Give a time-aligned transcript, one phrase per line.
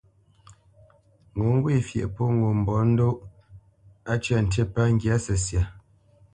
[1.37, 3.17] Ŋo ŋgwê fyeʼ pô ŋo mbolə́ndóʼ,
[4.11, 5.61] á cə̂ ntî pə́ ŋgyǎ səsya.